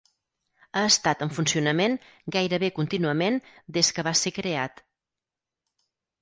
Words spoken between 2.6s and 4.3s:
contínuament des que va